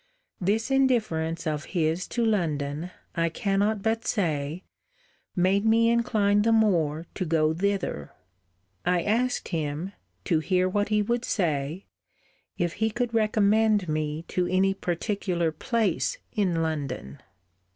[0.39, 4.63] This indifference of his to London, I cannot but say,
[5.35, 8.11] made me incline the more to go thither.
[8.83, 9.93] I asked him
[10.25, 11.85] (to hear what he would say)
[12.57, 17.21] if he could recommend me to any particular place in London?